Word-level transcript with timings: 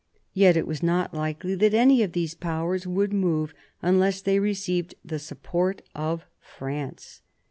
Yet 0.33 0.57
it 0.57 0.65
was 0.65 0.81
not 0.81 1.13
likely 1.13 1.53
that 1.53 1.75
any 1.75 2.01
of 2.01 2.13
these 2.13 2.33
Powers 2.33 2.87
would 2.87 3.13
move 3.13 3.53
unless 3.83 4.19
they 4.19 4.39
received 4.39 4.95
the 5.05 5.19
support 5.19 5.83
of 5.93 6.25
France. 6.39 7.21